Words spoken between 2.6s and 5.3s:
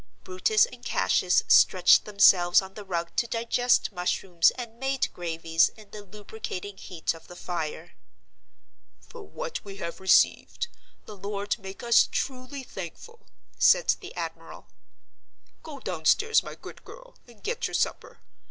the rug to digest mushrooms and made